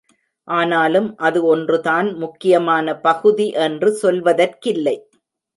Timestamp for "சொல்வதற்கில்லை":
4.03-4.97